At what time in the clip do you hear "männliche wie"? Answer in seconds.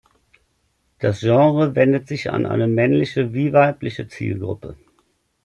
2.67-3.53